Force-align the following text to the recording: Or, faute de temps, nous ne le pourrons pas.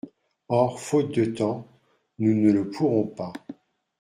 Or, 0.49 0.79
faute 0.79 1.11
de 1.13 1.25
temps, 1.25 1.67
nous 2.17 2.33
ne 2.33 2.51
le 2.51 2.71
pourrons 2.71 3.05
pas. 3.05 3.31